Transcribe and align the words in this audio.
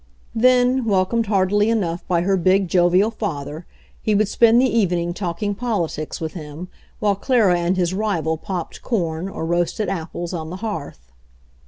Then, 0.33 0.85
welcomed 0.85 1.27
heartily 1.27 1.69
enough 1.69 2.07
by 2.07 2.21
her 2.21 2.35
big, 2.35 2.67
jovial 2.67 3.11
father, 3.11 3.67
he 4.01 4.15
would 4.15 4.27
spend 4.27 4.59
the 4.59 4.65
evening 4.65 5.13
talk 5.13 5.43
ing 5.43 5.53
politics 5.53 6.19
with 6.19 6.33
him 6.33 6.69
while 6.97 7.13
Clara 7.15 7.59
and 7.59 7.77
his 7.77 7.93
rival 7.93 8.35
popped 8.35 8.81
corn 8.81 9.29
or 9.29 9.45
roasted 9.45 9.89
apples 9.89 10.33
on 10.33 10.49
the 10.49 10.55
hearth. 10.65 11.11